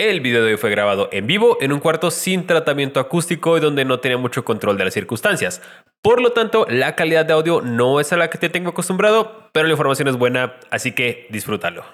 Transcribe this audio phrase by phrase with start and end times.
[0.00, 3.60] El video de hoy fue grabado en vivo en un cuarto sin tratamiento acústico y
[3.60, 5.60] donde no tenía mucho control de las circunstancias.
[6.02, 9.50] Por lo tanto, la calidad de audio no es a la que te tengo acostumbrado,
[9.50, 11.84] pero la información es buena, así que disfrútalo.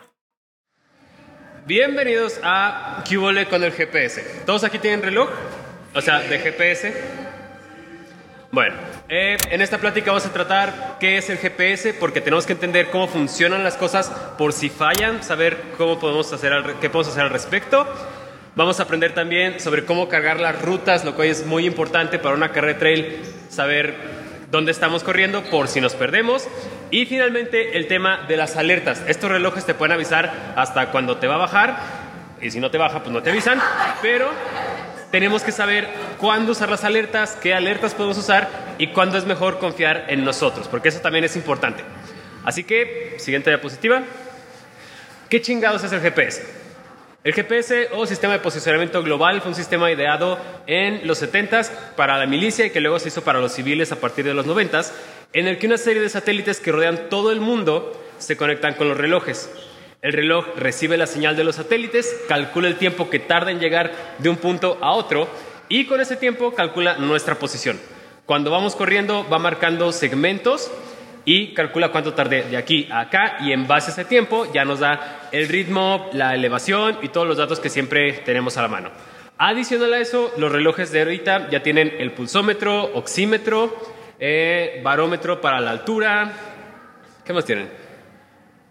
[1.64, 4.42] Bienvenidos a Cubole con el GPS.
[4.44, 5.30] ¿Todos aquí tienen reloj?
[5.94, 6.92] O sea, de GPS.
[8.54, 8.76] Bueno,
[9.08, 12.88] eh, en esta plática vamos a tratar qué es el GPS, porque tenemos que entender
[12.88, 17.30] cómo funcionan las cosas por si fallan, saber cómo podemos hacer qué podemos hacer al
[17.30, 17.84] respecto.
[18.54, 22.36] Vamos a aprender también sobre cómo cargar las rutas, lo cual es muy importante para
[22.36, 23.96] una carrera de trail, saber
[24.52, 26.46] dónde estamos corriendo por si nos perdemos.
[26.92, 29.02] Y finalmente el tema de las alertas.
[29.08, 31.76] Estos relojes te pueden avisar hasta cuando te va a bajar,
[32.40, 33.60] y si no te baja, pues no te avisan,
[34.00, 34.30] pero
[35.10, 35.88] tenemos que saber
[36.24, 40.68] cuándo usar las alertas, qué alertas podemos usar y cuándo es mejor confiar en nosotros,
[40.68, 41.84] porque eso también es importante.
[42.44, 44.02] Así que, siguiente diapositiva.
[45.28, 46.42] ¿Qué chingados es el GPS?
[47.24, 52.16] El GPS o Sistema de Posicionamiento Global fue un sistema ideado en los 70s para
[52.16, 54.92] la milicia y que luego se hizo para los civiles a partir de los 90s,
[55.34, 58.88] en el que una serie de satélites que rodean todo el mundo se conectan con
[58.88, 59.50] los relojes.
[60.00, 63.92] El reloj recibe la señal de los satélites, calcula el tiempo que tarda en llegar
[64.20, 65.28] de un punto a otro
[65.68, 67.78] y con ese tiempo calcula nuestra posición.
[68.26, 70.70] Cuando vamos corriendo va marcando segmentos
[71.24, 74.64] y calcula cuánto tarde de aquí a acá y en base a ese tiempo ya
[74.64, 78.68] nos da el ritmo, la elevación y todos los datos que siempre tenemos a la
[78.68, 78.90] mano.
[79.36, 83.76] Adicional a eso, los relojes de ahorita ya tienen el pulsómetro, oxímetro,
[84.20, 86.32] eh, barómetro para la altura.
[87.24, 87.68] ¿Qué más tienen?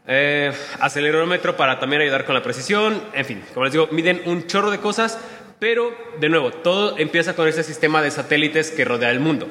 [0.06, 4.48] Eh, acelerómetro para también ayudar con la precisión, en fin, como les digo, miden un
[4.48, 5.18] chorro de cosas,
[5.64, 9.48] pero de nuevo, todo empieza con ese sistema de satélites que rodea el mundo.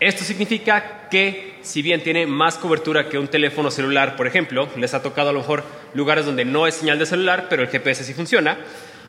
[0.00, 4.92] Esto significa que si bien tiene más cobertura que un teléfono celular, por ejemplo, les
[4.92, 5.62] ha tocado a lo mejor
[5.94, 8.58] lugares donde no hay señal de celular, pero el GPS sí funciona,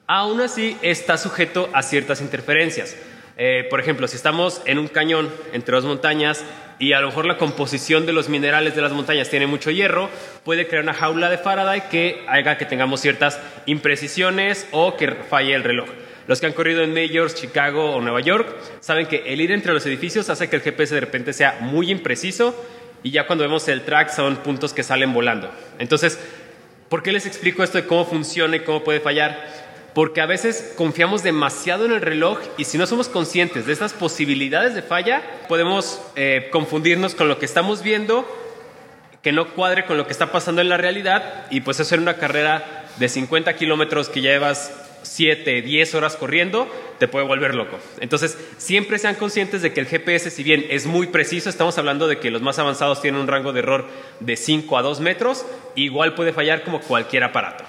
[0.05, 2.97] aún así está sujeto a ciertas interferencias.
[3.35, 6.45] Eh, por ejemplo, si estamos en un cañón entre dos montañas
[6.77, 10.07] y a lo mejor la composición de los minerales de las montañas tiene mucho hierro,
[10.45, 15.55] puede crear una jaula de Faraday que haga que tengamos ciertas imprecisiones o que falle
[15.55, 15.89] el reloj.
[16.27, 18.47] Los que han corrido en Majors, Chicago o Nueva York
[18.79, 21.91] saben que el ir entre los edificios hace que el GPS de repente sea muy
[21.91, 22.55] impreciso
[23.03, 25.51] y ya cuando vemos el track son puntos que salen volando.
[25.79, 26.17] Entonces,
[26.87, 29.63] ¿por qué les explico esto de cómo funciona y cómo puede fallar?
[29.93, 33.93] porque a veces confiamos demasiado en el reloj y si no somos conscientes de estas
[33.93, 38.27] posibilidades de falla, podemos eh, confundirnos con lo que estamos viendo,
[39.21, 42.17] que no cuadre con lo que está pasando en la realidad y pues hacer una
[42.17, 44.71] carrera de 50 kilómetros que llevas
[45.03, 47.77] 7, 10 horas corriendo, te puede volver loco.
[47.99, 52.07] Entonces, siempre sean conscientes de que el GPS, si bien es muy preciso, estamos hablando
[52.07, 53.87] de que los más avanzados tienen un rango de error
[54.19, 57.63] de 5 a 2 metros, igual puede fallar como cualquier aparato.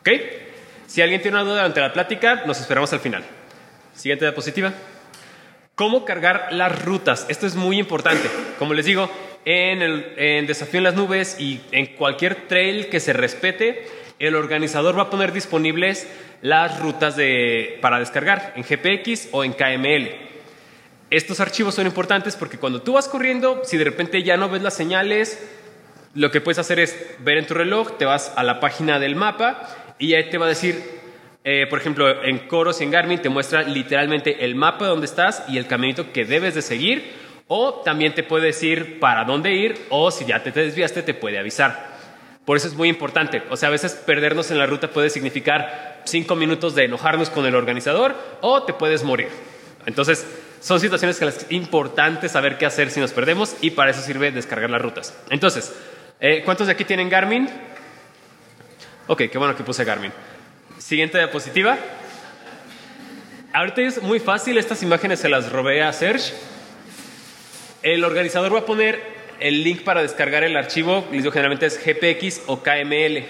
[0.00, 0.10] ¿Ok?
[0.86, 3.24] Si alguien tiene una duda durante la plática, nos esperamos al final.
[3.94, 4.72] Siguiente diapositiva.
[5.74, 7.24] ¿Cómo cargar las rutas?
[7.28, 8.28] Esto es muy importante.
[8.58, 9.10] Como les digo,
[9.44, 13.86] en el Desafío en las Nubes y en cualquier trail que se respete,
[14.22, 16.08] el organizador va a poner disponibles
[16.42, 17.16] las rutas
[17.80, 20.10] para descargar en GPX o en KML.
[21.10, 24.62] Estos archivos son importantes porque cuando tú vas corriendo, si de repente ya no ves
[24.62, 25.42] las señales,
[26.14, 29.16] lo que puedes hacer es ver en tu reloj, te vas a la página del
[29.16, 29.68] mapa
[29.98, 30.80] y ahí te va a decir,
[31.42, 35.06] eh, por ejemplo, en Coros y en Garmin te muestra literalmente el mapa de donde
[35.06, 37.12] estás y el caminito que debes de seguir,
[37.48, 41.38] o también te puede decir para dónde ir, o si ya te, desviaste, te puede
[41.38, 41.91] avisar.
[42.44, 43.42] Por eso es muy importante.
[43.50, 47.46] O sea, a veces perdernos en la ruta puede significar cinco minutos de enojarnos con
[47.46, 49.28] el organizador o te puedes morir.
[49.86, 50.26] Entonces,
[50.60, 54.32] son situaciones que es importante saber qué hacer si nos perdemos y para eso sirve
[54.32, 55.16] descargar las rutas.
[55.30, 55.72] Entonces,
[56.20, 57.48] eh, ¿cuántos de aquí tienen Garmin?
[59.08, 60.12] Ok, qué bueno que puse Garmin.
[60.78, 61.78] Siguiente diapositiva.
[63.52, 66.32] Ahorita es muy fácil, estas imágenes se las robé a Serge.
[67.82, 71.78] El organizador va a poner el link para descargar el archivo, les digo generalmente es
[71.84, 73.24] GPX o KML.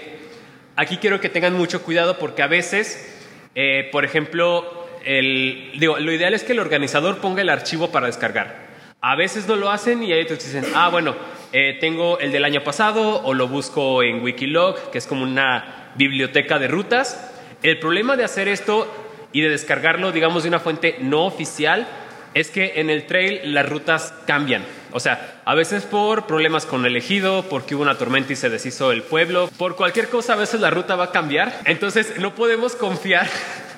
[0.75, 3.13] Aquí quiero que tengan mucho cuidado porque a veces,
[3.55, 8.07] eh, por ejemplo, el, digo, lo ideal es que el organizador ponga el archivo para
[8.07, 8.63] descargar.
[9.01, 11.15] A veces no lo hacen y otros que dicen, ah, bueno,
[11.51, 15.91] eh, tengo el del año pasado o lo busco en Wikilog, que es como una
[15.95, 17.31] biblioteca de rutas.
[17.63, 18.87] El problema de hacer esto
[19.33, 21.87] y de descargarlo, digamos, de una fuente no oficial,
[22.33, 24.63] es que en el trail las rutas cambian.
[24.93, 28.49] O sea, a veces por problemas con el ejido, porque hubo una tormenta y se
[28.49, 31.61] deshizo el pueblo, por cualquier cosa a veces la ruta va a cambiar.
[31.65, 33.27] Entonces no podemos confiar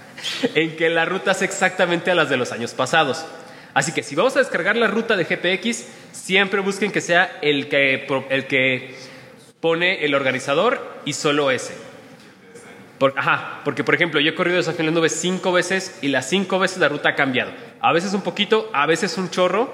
[0.56, 3.26] en que la ruta es exactamente a las de los años pasados.
[3.74, 7.70] Así que si vamos a descargar la ruta de GPX, siempre busquen que sea el
[7.70, 8.96] que, el que
[9.62, 11.76] pone el organizador y solo ese.
[13.16, 16.30] Ajá, porque por ejemplo, yo he corrido desafío en las nubes cinco veces y las
[16.30, 17.52] cinco veces la ruta ha cambiado.
[17.82, 19.74] A veces un poquito, a veces un chorro,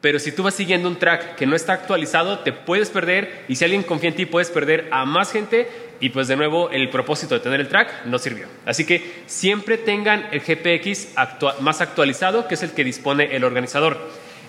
[0.00, 3.56] pero si tú vas siguiendo un track que no está actualizado, te puedes perder y
[3.56, 5.68] si alguien confía en ti, puedes perder a más gente
[5.98, 8.46] y pues de nuevo el propósito de tener el track no sirvió.
[8.64, 11.14] Así que siempre tengan el GPX
[11.60, 13.98] más actualizado, que es el que dispone el organizador.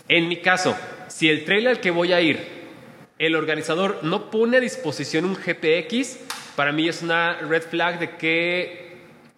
[0.07, 2.59] En mi caso, si el trail al que voy a ir
[3.17, 6.19] el organizador no pone a disposición un GPX,
[6.55, 8.89] para mí es una red flag de que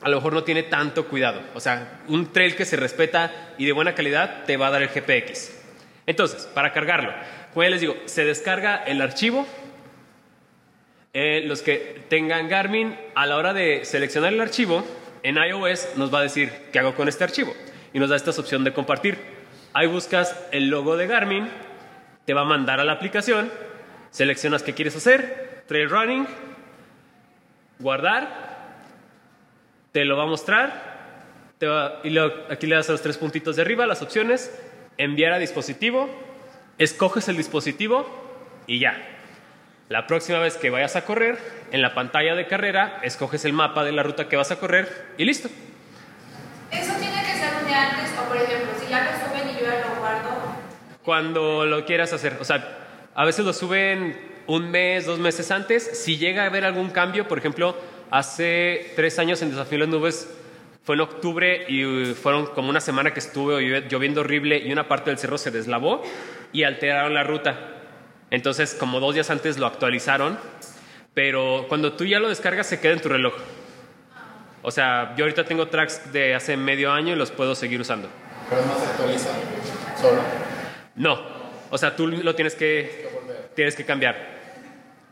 [0.01, 1.41] a lo mejor no tiene tanto cuidado.
[1.55, 4.81] O sea, un trail que se respeta y de buena calidad te va a dar
[4.81, 5.60] el GPX.
[6.11, 7.13] Entonces, para cargarlo,
[7.53, 9.47] como ya les digo, se descarga el archivo.
[11.13, 14.83] Eh, los que tengan Garmin, a la hora de seleccionar el archivo,
[15.23, 17.53] en iOS nos va a decir qué hago con este archivo
[17.93, 19.17] y nos da esta opción de compartir.
[19.71, 21.49] Ahí buscas el logo de Garmin,
[22.25, 23.49] te va a mandar a la aplicación,
[24.09, 26.27] seleccionas qué quieres hacer, trail running,
[27.79, 28.27] guardar,
[29.93, 30.91] te lo va a mostrar,
[31.57, 34.51] te va- y luego aquí le das a los tres puntitos de arriba, las opciones,
[35.03, 36.09] enviar a dispositivo,
[36.77, 38.05] escoges el dispositivo
[38.67, 38.95] y ya.
[39.89, 41.37] La próxima vez que vayas a correr,
[41.71, 45.13] en la pantalla de carrera, escoges el mapa de la ruta que vas a correr
[45.17, 45.49] y listo.
[46.71, 49.59] Eso tiene que ser un día antes, o por ejemplo, si ya lo suben y
[49.59, 50.29] yo ya lo guardo,
[51.03, 52.37] Cuando lo quieras hacer.
[52.39, 52.77] O sea,
[53.15, 56.03] a veces lo suben un mes, dos meses antes.
[56.03, 57.75] Si llega a haber algún cambio, por ejemplo,
[58.11, 60.40] hace tres años en Desafío de las Nubes
[60.83, 64.71] fue en octubre y uh, fueron como una semana que estuvo llo- lloviendo horrible y
[64.71, 66.01] una parte del cerro se deslavó
[66.51, 67.57] y alteraron la ruta.
[68.31, 70.39] Entonces, como dos días antes lo actualizaron,
[71.13, 73.33] pero cuando tú ya lo descargas se queda en tu reloj.
[74.63, 78.09] O sea, yo ahorita tengo tracks de hace medio año y los puedo seguir usando.
[78.49, 79.29] Pero no se actualiza
[79.99, 80.21] solo.
[80.95, 81.19] No,
[81.69, 83.09] o sea, tú lo tienes que,
[83.55, 84.40] tienes que cambiar.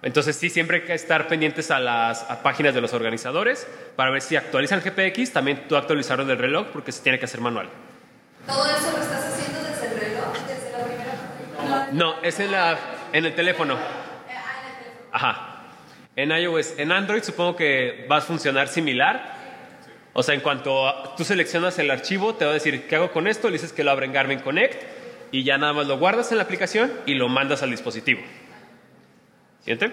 [0.01, 3.67] Entonces sí, siempre hay que estar pendientes a las a páginas de los organizadores
[3.97, 7.41] para ver si actualizan GPX, también tú actualizaron del reloj porque se tiene que hacer
[7.41, 7.67] manual.
[8.47, 11.89] todo eso lo estás haciendo desde el reloj, desde la primera.
[11.91, 12.77] No, es en, la,
[13.11, 13.77] en el teléfono.
[15.11, 15.45] Ajá.
[16.15, 16.75] En iOS.
[16.77, 19.37] En Android supongo que va a funcionar similar.
[20.13, 23.11] O sea, en cuanto a- tú seleccionas el archivo, te va a decir qué hago
[23.11, 24.81] con esto, le dices que lo abra en Garmin Connect
[25.31, 28.21] y ya nada más lo guardas en la aplicación y lo mandas al dispositivo.
[29.69, 29.91] ¿Siente?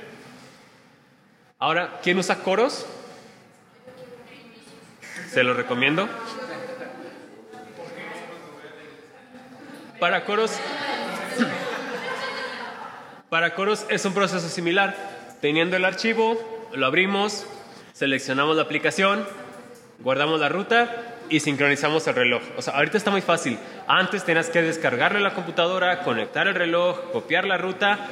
[1.59, 2.87] Ahora, ¿quién usa coros?
[5.29, 6.09] Se lo recomiendo.
[10.01, 10.53] Para coros,
[13.29, 14.97] para coros es un proceso similar.
[15.43, 17.47] Teniendo el archivo, lo abrimos,
[17.93, 19.29] seleccionamos la aplicación,
[19.99, 22.43] guardamos la ruta y sincronizamos el reloj.
[22.57, 23.59] O sea, ahorita está muy fácil.
[23.87, 28.09] Antes tenías que descargarlo en la computadora, conectar el reloj, copiar la ruta,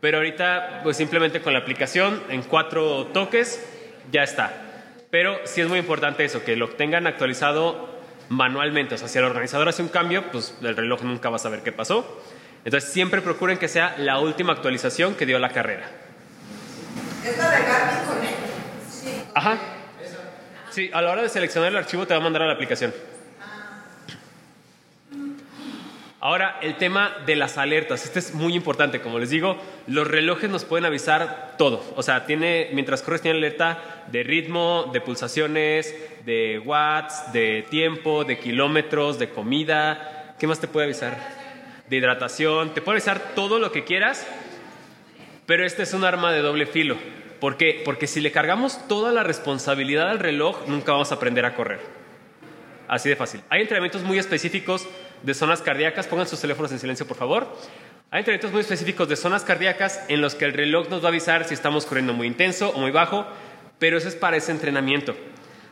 [0.00, 3.64] pero ahorita pues simplemente con la aplicación en cuatro toques
[4.10, 4.52] ya está.
[5.10, 7.88] Pero sí es muy importante eso, que lo tengan actualizado
[8.28, 8.94] manualmente.
[8.94, 11.62] O sea, si el organizador hace un cambio, pues el reloj nunca va a saber
[11.62, 12.22] qué pasó.
[12.64, 15.90] Entonces siempre procuren que sea la última actualización que dio la carrera.
[17.24, 18.36] ¿Es la de Garmin Connect?
[18.88, 19.22] Sí.
[19.34, 19.58] Ajá.
[20.70, 22.94] Sí, a la hora de seleccionar el archivo te va a mandar a la aplicación.
[26.22, 28.04] Ahora, el tema de las alertas.
[28.04, 29.00] Este es muy importante.
[29.00, 29.56] Como les digo,
[29.86, 31.82] los relojes nos pueden avisar todo.
[31.96, 35.94] O sea, tiene, mientras corres, tiene alerta de ritmo, de pulsaciones,
[36.26, 40.34] de watts, de tiempo, de kilómetros, de comida.
[40.38, 41.16] ¿Qué más te puede avisar?
[41.88, 42.74] De hidratación.
[42.74, 44.26] Te puede avisar todo lo que quieras,
[45.46, 46.98] pero este es un arma de doble filo.
[47.40, 47.80] ¿Por qué?
[47.82, 51.80] Porque si le cargamos toda la responsabilidad al reloj, nunca vamos a aprender a correr.
[52.88, 53.40] Así de fácil.
[53.48, 54.86] Hay entrenamientos muy específicos
[55.22, 56.06] de zonas cardíacas.
[56.06, 57.56] Pongan sus teléfonos en silencio, por favor.
[58.10, 61.08] Hay entrenamientos muy específicos de zonas cardíacas en los que el reloj nos va a
[61.10, 63.26] avisar si estamos corriendo muy intenso o muy bajo,
[63.78, 65.14] pero eso es para ese entrenamiento.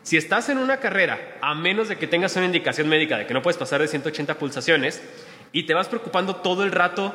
[0.02, 3.34] Si estás en una carrera, a menos de que tengas una indicación médica de que
[3.34, 5.02] no puedes pasar de 180 pulsaciones
[5.52, 7.14] y te vas preocupando todo el rato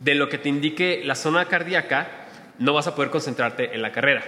[0.00, 2.26] de lo que te indique la zona cardíaca,
[2.58, 4.22] no vas a poder concentrarte en la carrera.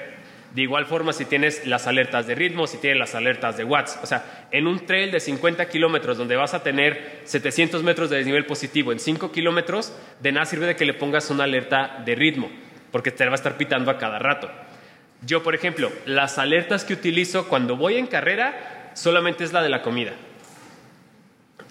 [0.54, 3.98] De igual forma, si tienes las alertas de ritmo, si tienes las alertas de watts,
[4.02, 8.16] o sea, en un trail de 50 kilómetros donde vas a tener 700 metros de
[8.16, 12.14] desnivel positivo en 5 kilómetros, de nada sirve de que le pongas una alerta de
[12.14, 12.50] ritmo,
[12.90, 14.50] porque te va a estar pitando a cada rato.
[15.22, 19.68] Yo, por ejemplo, las alertas que utilizo cuando voy en carrera solamente es la de
[19.68, 20.12] la comida.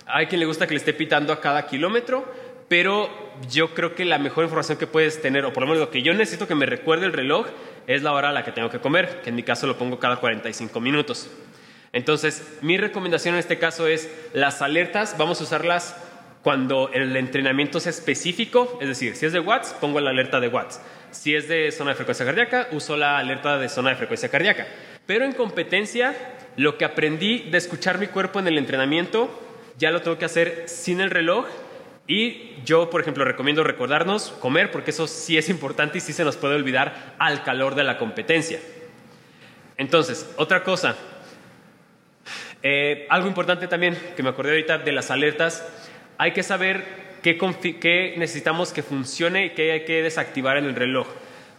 [0.06, 2.32] Hay quien le gusta que le esté pitando a cada kilómetro,
[2.68, 3.10] pero
[3.50, 6.02] yo creo que la mejor información que puedes tener, o por lo menos lo que
[6.02, 7.48] yo necesito que me recuerde el reloj,
[7.88, 10.00] es la hora a la que tengo que comer, que en mi caso lo pongo
[10.00, 11.30] cada 45 minutos.
[11.94, 15.96] Entonces, mi recomendación en este caso es las alertas, vamos a usarlas
[16.44, 20.48] cuando el entrenamiento sea específico, es decir, si es de watts, pongo la alerta de
[20.48, 20.80] watts.
[21.12, 24.68] Si es de zona de frecuencia cardíaca, uso la alerta de zona de frecuencia cardíaca.
[25.06, 26.16] Pero en competencia,
[26.58, 29.30] lo que aprendí de escuchar mi cuerpo en el entrenamiento,
[29.78, 31.48] ya lo tengo que hacer sin el reloj.
[32.08, 36.24] Y yo, por ejemplo, recomiendo recordarnos comer, porque eso sí es importante y sí se
[36.24, 38.60] nos puede olvidar al calor de la competencia.
[39.76, 40.96] Entonces, otra cosa,
[42.64, 45.68] eh, algo importante también que me acordé ahorita de las alertas,
[46.18, 46.86] hay que saber
[47.22, 47.38] qué,
[47.80, 51.08] qué necesitamos que funcione y qué hay que desactivar en el reloj.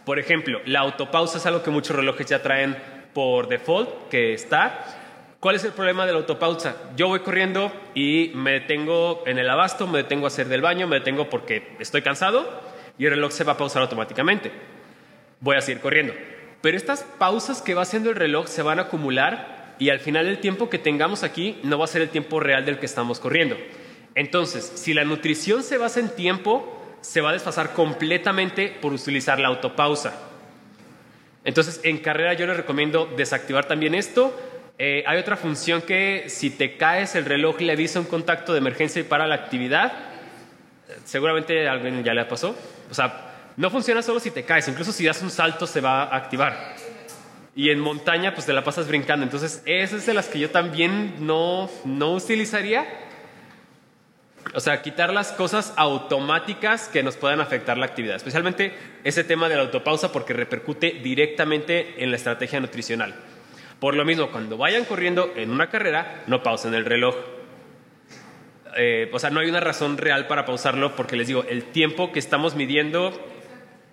[0.03, 2.75] Por ejemplo, la autopausa es algo que muchos relojes ya traen
[3.13, 4.98] por default, que está.
[5.39, 6.75] ¿Cuál es el problema de la autopausa?
[6.97, 10.85] Yo voy corriendo y me detengo en el abasto, me detengo a hacer del baño,
[10.85, 12.61] me detengo porque estoy cansado
[12.97, 14.51] y el reloj se va a pausar automáticamente.
[15.39, 16.13] Voy a seguir corriendo.
[16.59, 20.27] Pero estas pausas que va haciendo el reloj se van a acumular y al final
[20.27, 23.21] el tiempo que tengamos aquí no va a ser el tiempo real del que estamos
[23.21, 23.55] corriendo.
[24.15, 29.39] Entonces, si la nutrición se basa en tiempo, se va a desfasar completamente por utilizar
[29.39, 30.21] la autopausa.
[31.45, 34.37] Entonces, en carrera yo les recomiendo desactivar también esto.
[34.81, 38.59] Eh, hay otra función que si te caes, el reloj le avisa un contacto de
[38.59, 39.91] emergencia y para la actividad.
[41.03, 42.55] Seguramente a alguien ya le pasó.
[42.89, 46.03] O sea, no funciona solo si te caes, incluso si das un salto se va
[46.03, 46.75] a activar.
[47.57, 49.25] Y en montaña, pues te la pasas brincando.
[49.25, 52.87] Entonces, esas es de las que yo también no, no utilizaría.
[54.53, 58.15] O sea, quitar las cosas automáticas que nos puedan afectar la actividad.
[58.15, 63.13] Especialmente ese tema de la autopausa porque repercute directamente en la estrategia nutricional.
[63.79, 67.15] Por lo mismo, cuando vayan corriendo en una carrera, no pausen el reloj.
[68.77, 72.11] Eh, o sea, no hay una razón real para pausarlo porque les digo, el tiempo
[72.11, 73.13] que estamos midiendo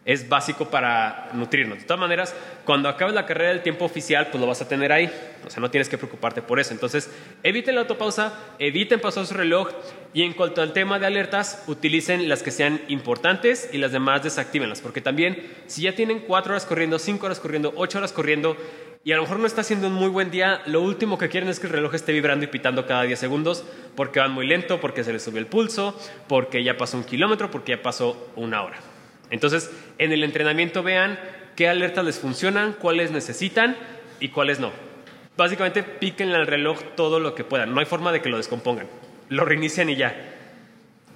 [0.06, 1.78] es básico para nutrirnos.
[1.78, 2.34] De todas maneras,
[2.64, 5.12] cuando acabes la carrera del tiempo oficial, pues lo vas a tener ahí.
[5.44, 6.72] O sea, no tienes que preocuparte por eso.
[6.72, 7.10] Entonces,
[7.42, 9.68] eviten la autopausa, eviten pausar su reloj
[10.14, 14.22] y en cuanto al tema de alertas, utilicen las que sean importantes y las demás
[14.22, 14.80] desactívenlas.
[14.80, 18.56] Porque también, si ya tienen cuatro horas corriendo, cinco horas corriendo, ocho horas corriendo
[19.02, 21.48] y a lo mejor no está haciendo un muy buen día, lo último que quieren
[21.48, 23.64] es que el reloj esté vibrando y pitando cada 10 segundos
[23.96, 27.50] porque van muy lento, porque se les subió el pulso, porque ya pasó un kilómetro,
[27.50, 28.95] porque ya pasó una hora.
[29.30, 31.18] Entonces, en el entrenamiento vean
[31.56, 33.76] qué alertas les funcionan, cuáles necesitan
[34.20, 34.70] y cuáles no.
[35.36, 37.74] Básicamente, píquenle al reloj todo lo que puedan.
[37.74, 38.86] No hay forma de que lo descompongan.
[39.28, 40.14] Lo reinician y ya.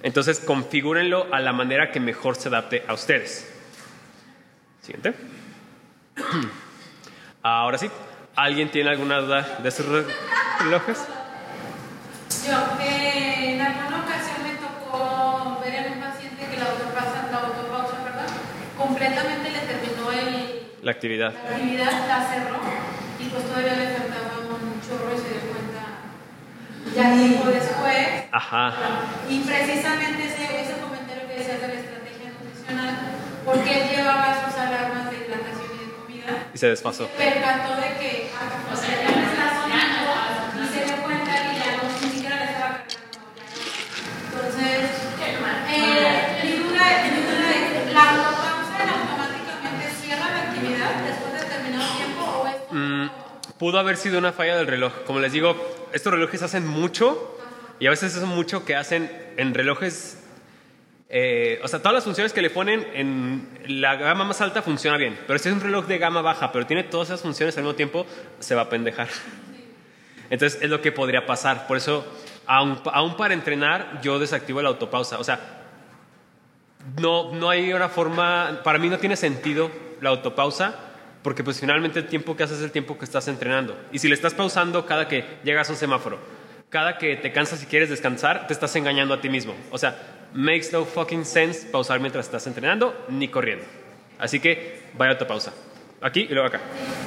[0.03, 3.51] Entonces, configúrenlo a la manera que mejor se adapte a ustedes.
[4.81, 5.13] Siguiente.
[7.43, 7.89] Ahora sí,
[8.35, 10.05] ¿alguien tiene alguna duda de re-
[10.63, 10.99] relojes?
[12.47, 17.37] Yo, eh, en alguna ocasión me tocó ver en un paciente que la autopausa, la
[17.39, 18.25] autopausa perdón,
[18.77, 21.33] completamente le terminó el, La actividad.
[21.33, 22.57] la actividad, la cerró
[23.19, 25.83] y pues todavía le faltaba un chorro y se dio cuenta
[26.95, 28.07] ya tiempo después.
[28.31, 28.73] Ajá.
[29.29, 32.97] Y precisamente ese, ese comentario que decías de la estrategia nutricional,
[33.45, 37.07] porque él llevaba sus alarmas de hidratación y de comida, Y se desfasó.
[37.15, 40.11] percató de que o sea, ya no estaba sonando
[40.57, 43.21] y se dio cuenta que ya no, ni siquiera le estaba cargando.
[44.33, 44.89] Entonces,
[45.21, 51.89] eh, mi duda, mi duda es, ¿la autopausa automáticamente cierra la actividad después de determinado
[51.95, 53.07] tiempo o es Mm,
[53.61, 54.91] pudo haber sido una falla del reloj.
[55.05, 55.55] Como les digo,
[55.93, 57.37] estos relojes hacen mucho
[57.79, 60.17] y a veces es mucho que hacen en relojes.
[61.09, 64.97] eh, o sea, todas las funciones que le ponen en la gama más alta funciona
[64.97, 67.63] bien, pero si es un reloj de gama baja, pero tiene todas esas funciones al
[67.63, 68.07] mismo tiempo,
[68.39, 69.09] se va a pendejar.
[70.31, 71.67] Entonces es lo que podría pasar.
[71.67, 72.03] Por eso,
[72.47, 75.19] aún, aún para entrenar, yo desactivo la autopausa.
[75.19, 75.39] O sea,
[76.99, 79.69] no, no hay una forma, para mí no tiene sentido
[80.01, 80.90] la autopausa,
[81.23, 83.77] porque pues finalmente el tiempo que haces es el tiempo que estás entrenando.
[83.91, 86.19] Y si le estás pausando cada que llegas a un semáforo,
[86.69, 89.53] cada que te cansas y quieres descansar, te estás engañando a ti mismo.
[89.71, 89.95] O sea,
[90.33, 93.65] makes no fucking sense pausar mientras estás entrenando ni corriendo.
[94.17, 95.53] Así que vaya autopausa.
[96.01, 96.59] Aquí y luego acá.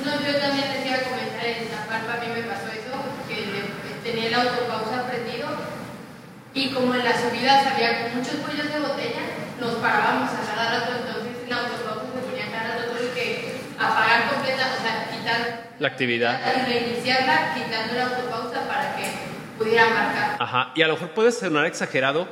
[0.05, 2.95] No, yo también les iba a comentar, en Zapalpa a mí me pasó eso,
[3.29, 5.49] que tenía el autopausa prendido
[6.55, 9.23] y como en las subidas había muchos cuellos de botella,
[9.61, 14.31] nos parábamos a cada rato, entonces la autopausa se ponía cada rato tuve que apagar
[14.31, 16.41] completa, o sea, quitar La actividad.
[16.67, 19.05] reiniciarla quitando la autopausa para que
[19.59, 20.37] pudiera marcar.
[20.39, 22.29] Ajá, y a lo mejor puede sonar exagerado,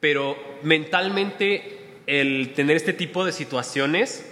[0.00, 4.24] pero mentalmente el tener este tipo de situaciones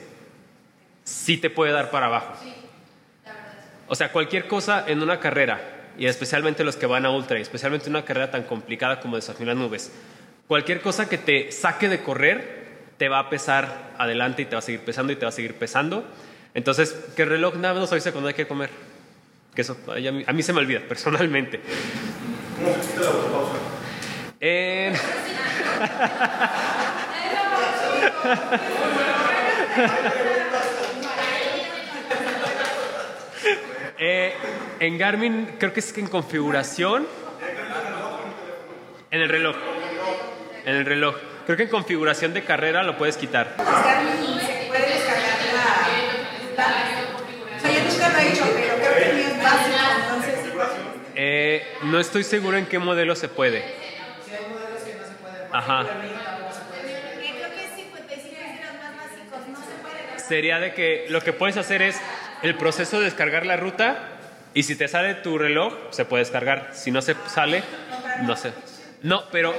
[1.05, 2.35] sí te puede dar para abajo.
[3.87, 5.61] O sea, cualquier cosa en una carrera,
[5.99, 9.17] y especialmente los que van a ultra, y especialmente en una carrera tan complicada como
[9.17, 9.93] Desafío en las Nubes,
[10.49, 12.65] cualquier cosa que te saque de correr
[12.97, 15.33] te va a pesar adelante y te va a seguir pesando y te va a
[15.33, 16.05] seguir pesando.
[16.55, 18.71] Entonces, que el reloj nada más nos avisa cuando hay que comer.
[19.55, 21.61] Que eso a mí, a mí se me olvida, personalmente.
[22.57, 23.55] ¿Cómo se quita la autopausa?
[24.41, 24.95] Eh,
[33.99, 34.35] Eh,
[34.81, 37.07] en Garmin, creo que es que en configuración.
[39.11, 39.57] En el reloj.
[40.65, 41.15] En el reloj.
[41.47, 43.55] Creo que en configuración de carrera lo puedes quitar.
[43.59, 45.39] Garmin se puede descargar
[46.57, 49.43] la, la- O sea, yo nunca lo he hecho, pero creo que el mío es
[49.43, 50.35] básico, entonces...
[51.17, 53.65] Eh, no estoy seguro en qué modelo se puede.
[55.53, 55.83] Ajá.
[55.83, 60.21] Creo que es 55 es de los más básicos, no se ver.
[60.21, 62.01] Sería de que lo que puedes hacer es
[62.43, 64.09] el proceso de descargar la ruta
[64.53, 66.71] y si te sale tu reloj, se puede descargar.
[66.73, 67.63] Si no se sale,
[68.23, 68.53] no sé.
[69.03, 69.55] No, pero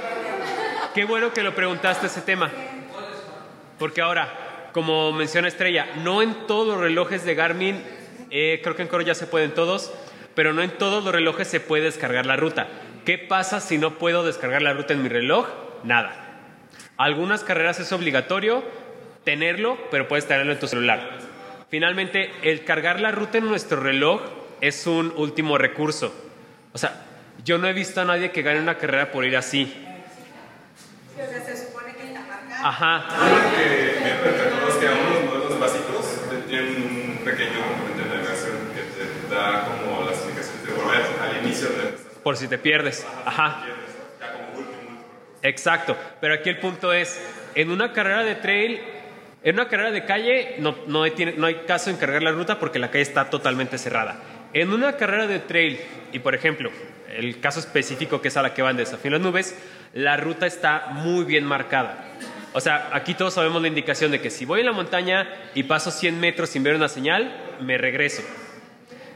[0.94, 2.50] qué bueno que lo preguntaste ese tema.
[3.78, 7.82] Porque ahora, como menciona Estrella, no en todos los relojes de Garmin,
[8.30, 9.92] eh, creo que en Coro ya se pueden todos,
[10.36, 12.68] pero no en todos los relojes se puede descargar la ruta.
[13.04, 15.48] ¿Qué pasa si no puedo descargar la ruta en mi reloj?
[15.82, 16.26] Nada.
[16.96, 18.62] Algunas carreras es obligatorio
[19.24, 21.18] tenerlo, pero puedes tenerlo en tu celular.
[21.68, 24.22] Finalmente, el cargar la ruta en nuestro reloj
[24.60, 26.14] es un último recurso.
[26.72, 27.02] O sea,
[27.44, 29.72] yo no he visto a nadie que gane una carrera por ir así.
[31.12, 32.14] O sea, se supone que.
[32.62, 33.06] Ajá.
[33.08, 38.08] Algo que me percató es que aún los modelos básicos tienen un pequeño componente de
[38.08, 42.48] navegación que te da como las indicaciones de volver al inicio de estás Por si
[42.48, 43.06] te pierdes.
[43.24, 43.64] Ajá.
[45.42, 47.22] Exacto, pero aquí el punto es,
[47.54, 48.80] en una carrera de trail,
[49.44, 52.58] en una carrera de calle no, no, hay, no hay caso en cargar la ruta
[52.58, 54.16] porque la calle está totalmente cerrada.
[54.52, 55.78] En una carrera de trail,
[56.12, 56.72] y por ejemplo,
[57.16, 59.56] el caso específico que es a la que van de Desafío en las Nubes,
[59.94, 62.08] la ruta está muy bien marcada.
[62.54, 65.62] O sea, aquí todos sabemos la indicación de que si voy en la montaña y
[65.62, 68.22] paso 100 metros sin ver una señal, me regreso.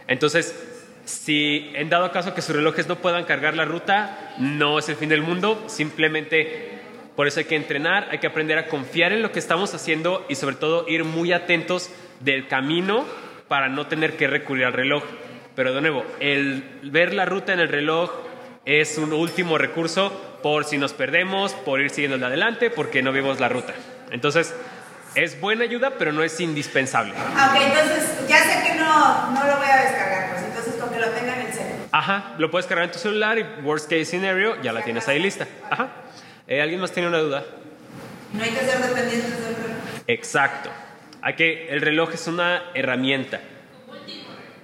[0.07, 0.70] Entonces,
[1.11, 4.97] si en dado caso que sus relojes no puedan cargar la ruta, no es el
[4.97, 6.79] fin del mundo, simplemente
[7.17, 10.25] por eso hay que entrenar, hay que aprender a confiar en lo que estamos haciendo
[10.29, 11.91] y sobre todo ir muy atentos
[12.21, 13.05] del camino
[13.49, 15.03] para no tener que recurrir al reloj.
[15.57, 18.11] Pero de nuevo, el ver la ruta en el reloj
[18.65, 23.41] es un último recurso por si nos perdemos, por ir siguiendo adelante, porque no vimos
[23.41, 23.75] la ruta.
[24.11, 24.55] Entonces,
[25.15, 27.13] es buena ayuda, pero no es indispensable.
[27.13, 30.30] Ok, entonces ya sé que no, no lo voy a descargar,
[31.01, 31.77] lo tenga en el celular.
[31.93, 35.19] Ajá, lo puedes cargar en tu celular y worst case scenario ya la tienes ahí
[35.19, 35.47] lista.
[35.71, 35.89] Ajá.
[36.47, 37.45] Eh, ¿Alguien más tiene una duda?
[38.33, 39.77] No hay que ser dependientes del reloj.
[40.07, 40.71] Exacto.
[41.23, 43.41] Hay que, el reloj es una herramienta.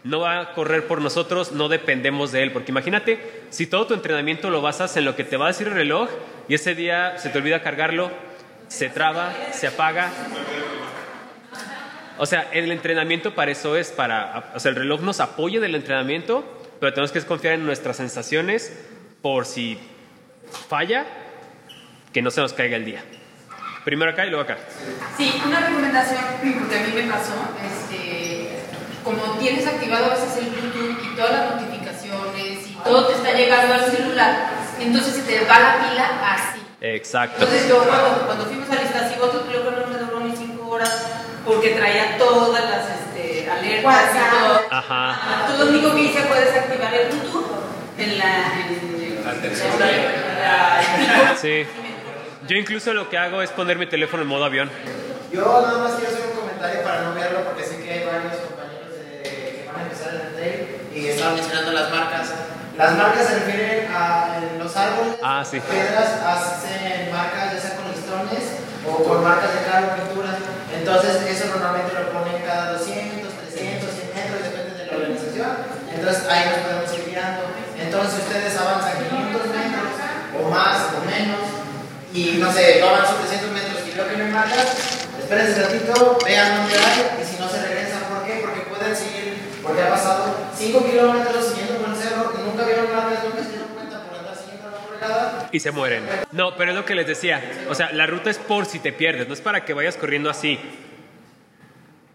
[0.05, 2.53] No va a correr por nosotros, no dependemos de él.
[2.53, 3.19] Porque imagínate,
[3.51, 6.09] si todo tu entrenamiento lo basas en lo que te va a decir el reloj
[6.49, 8.13] y ese día se te olvida cargarlo,
[8.69, 10.11] se traba, se apaga.
[12.19, 15.75] O sea, el entrenamiento para eso es, para, o sea, el reloj nos apoya del
[15.75, 16.45] entrenamiento,
[16.81, 18.73] pero tenemos que confiar en nuestras sensaciones
[19.21, 19.79] por si
[20.69, 21.05] falla,
[22.13, 23.03] que no se nos caiga el día.
[23.85, 24.57] Primero acá y luego acá.
[25.17, 26.21] Sí, una recomendación,
[26.59, 28.49] porque a mí me pasó, este,
[29.05, 33.33] como tienes activado a veces el Bluetooth y todas las notificaciones y todo te está
[33.33, 34.51] llegando al celular,
[34.81, 36.61] entonces se te va la pila así.
[36.81, 37.37] Exacto.
[37.45, 41.07] Entonces yo cuando, cuando fuimos al Iztaccíhuatl, tu teléfono no me duró ni 5 horas
[41.47, 44.61] porque traía todas las este, alertas y todo.
[44.71, 45.21] Ajá.
[45.41, 47.47] Entonces lo único que hice fue desactivar el Bluetooth
[47.99, 48.27] en la...
[48.69, 49.25] En, en
[50.43, 51.67] la- Sí.
[52.49, 54.71] Yo incluso lo que hago es poner mi teléfono en modo avión.
[55.33, 58.37] Yo nada más quiero hacer un comentario para no verlo porque sé que hay varios
[58.37, 62.33] compañeros de- que van a empezar el trail y estaban mencionando las marcas.
[62.79, 65.59] Las marcas se refieren a los árboles, Ah, sí.
[65.61, 68.45] piedras, hacen marcas ya sea con listones
[68.89, 70.39] o con marcas de cada pintura.
[70.73, 75.53] Entonces eso normalmente lo ponen cada 200, 300, 100 metros, depende de la organización.
[75.93, 77.43] Entonces ahí nos podemos ir guiando.
[77.77, 79.91] Entonces ustedes avanzan 500 metros
[80.37, 81.57] o más o menos
[82.13, 86.19] y no sé, yo avanzo 300 metros y veo que hay marcas, espérense un ratito,
[86.25, 88.41] vean dónde hay y si no se regresan, ¿por qué?
[88.41, 92.89] Porque pueden seguir, porque ha pasado 5 kilómetros siguiendo por el cerro y nunca vieron
[92.89, 95.46] marcas, nunca se dieron cuenta por andar siguiendo la fregada.
[95.57, 96.05] Y se mueren.
[96.33, 97.43] No, pero es lo que les decía.
[97.71, 100.29] O sea, la ruta es por si te pierdes, no es para que vayas corriendo
[100.29, 100.61] así.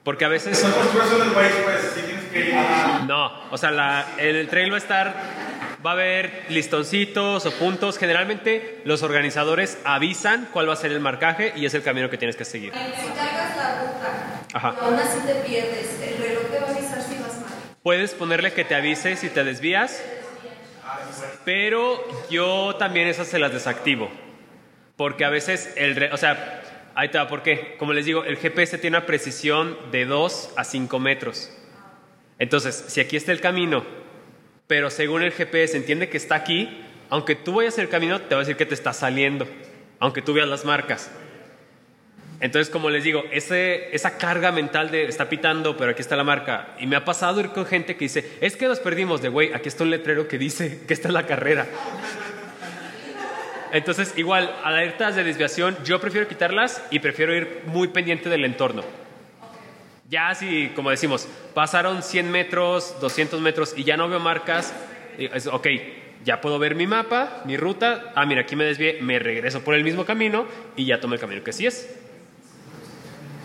[0.03, 0.63] Porque a veces...
[1.33, 1.51] Pues.
[3.07, 5.15] No, o sea, la, en el trail va a estar,
[5.83, 7.97] va a haber listoncitos o puntos.
[7.97, 12.19] Generalmente los organizadores avisan cuál va a ser el marcaje y es el camino que
[12.19, 12.71] tienes que seguir.
[12.73, 14.75] Si cargas la ruta, Ajá.
[14.81, 17.51] aún así te pierdes, el reloj te va a avisar si vas mal.
[17.81, 19.99] Puedes ponerle que te avise si te desvías,
[21.45, 24.09] pero yo también esas se las desactivo.
[24.95, 26.09] Porque a veces el...
[26.11, 26.61] o sea,
[26.95, 27.75] ahí te ¿por qué?
[27.77, 31.51] Como les digo, el GPS tiene una precisión de 2 a 5 metros.
[32.39, 33.83] Entonces, si aquí está el camino,
[34.67, 38.41] pero según el GPS entiende que está aquí, aunque tú vayas el camino, te va
[38.41, 39.47] a decir que te está saliendo,
[39.99, 41.11] aunque tú veas las marcas.
[42.41, 46.23] Entonces, como les digo, ese, esa carga mental de está pitando, pero aquí está la
[46.23, 46.69] marca.
[46.79, 49.53] Y me ha pasado ir con gente que dice, es que nos perdimos de, güey,
[49.53, 51.67] aquí está un letrero que dice que esta es la carrera.
[53.71, 58.83] Entonces, igual, alertas de desviación, yo prefiero quitarlas y prefiero ir muy pendiente del entorno.
[60.09, 64.73] Ya si, como decimos, pasaron 100 metros, 200 metros y ya no veo marcas,
[65.17, 65.67] es, ok,
[66.25, 69.75] ya puedo ver mi mapa, mi ruta, ah, mira, aquí me desvié, me regreso por
[69.75, 71.97] el mismo camino y ya tomo el camino que sí es.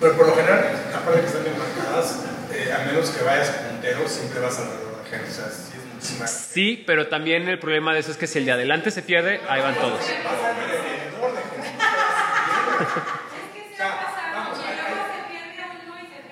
[0.00, 2.16] Pero por lo general, aparte que están bien marcadas,
[2.52, 5.30] eh, a menos que vayas puntero, siempre vas alrededor de la gente.
[5.30, 8.38] O sea, sí es muchísima Sí, pero también el problema de eso es que si
[8.38, 10.00] el de adelante se pierde, ahí van todos.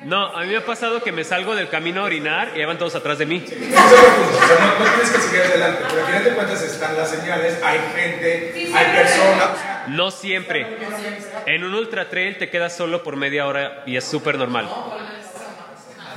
[0.05, 2.66] No, a mí me ha pasado que me salgo del camino a orinar y ahí
[2.66, 3.37] van todos atrás de mí.
[3.37, 3.64] El punto.
[3.64, 7.09] O sea, no, no tienes que seguir adelante, pero al final de cuentas están las
[7.09, 8.92] señales, hay gente, Sí, sí, hay sí.
[8.92, 9.48] personas.
[9.88, 10.66] No siempre.
[11.47, 14.68] En un ultra trail te quedas solo por media hora y es súper normal.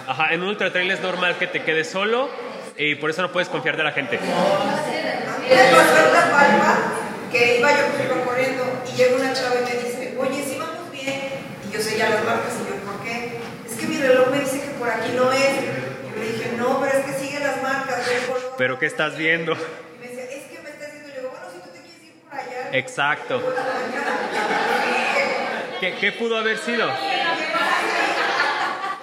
[0.08, 2.30] Ajá, en un ultra trail es normal que te quedes solo
[2.78, 4.20] y por eso no puedes confiar de la gente.
[4.20, 6.78] Me pasó en La Palma
[7.32, 10.92] que iba yo pues, corriendo y llega una chava y me dice, oye, sí vamos
[10.92, 11.22] bien.
[11.68, 13.40] Y yo sé ya las marcas y yo, ¿por qué?
[13.66, 15.42] Es que mi reloj me dice que por aquí no es.
[15.42, 18.08] Y yo le dije, no, pero es que sigue las marcas.
[18.58, 19.54] Pero ¿qué estás viendo?
[19.54, 22.04] Y me decía, es que me está diciendo, yo digo, bueno, si tú te quieres
[22.04, 22.57] ir por allá.
[22.74, 23.42] Exacto.
[25.80, 26.90] ¿Qué, qué pudo haber sido?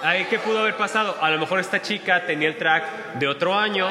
[0.03, 1.16] Ahí, ¿Qué pudo haber pasado?
[1.20, 3.88] A lo mejor esta chica tenía el track de otro año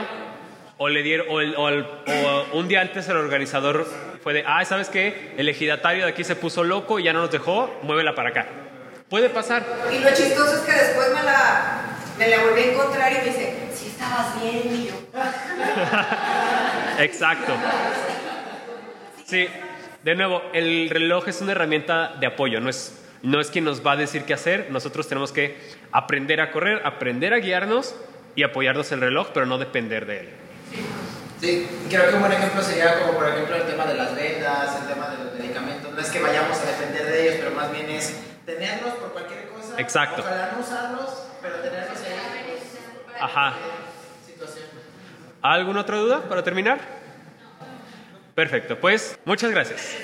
[0.78, 1.86] o le dieron o, el- o el-
[2.26, 3.88] o un día antes el organizador
[4.22, 5.34] fue de, ah, ¿sabes qué?
[5.38, 8.46] El ejidatario de aquí se puso loco y ya no nos dejó, muévela para acá.
[9.10, 9.64] Puede pasar.
[9.92, 11.82] Y lo chistoso es que después me la,
[12.18, 14.94] me la volví a encontrar y me dice, sí estabas bien, y yo.
[17.00, 17.54] Exacto.
[19.34, 19.48] Sí,
[20.04, 23.84] de nuevo, el reloj es una herramienta de apoyo, no es, no es quien nos
[23.84, 24.68] va a decir qué hacer.
[24.70, 25.58] Nosotros tenemos que
[25.92, 27.96] aprender a correr, aprender a guiarnos
[28.36, 30.30] y apoyarnos en el reloj, pero no depender de él.
[31.42, 34.82] Sí, creo que un buen ejemplo sería como por ejemplo el tema de las vendas,
[34.84, 35.92] el tema de los medicamentos.
[35.92, 38.16] No es que vayamos a depender de ellos, pero más bien es
[38.46, 39.82] tenerlos por cualquier cosa.
[39.82, 40.22] Exacto.
[40.22, 41.10] Ojalá no usarlos,
[41.42, 43.20] pero tenerlos ahí.
[43.20, 43.54] Ajá.
[44.28, 44.66] Situación.
[45.42, 47.02] ¿Alguna otra duda para terminar?
[48.36, 49.96] Perfecto, pues muchas gracias.